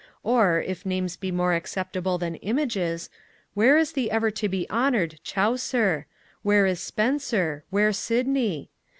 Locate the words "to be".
4.31-4.67